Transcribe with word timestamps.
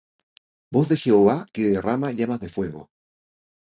Voz 0.77 0.89
de 0.93 0.97
Jehová 1.03 1.45
que 1.53 1.69
derrama 1.69 2.09
llamas 2.11 2.39
de 2.39 2.49
fuego. 2.49 2.89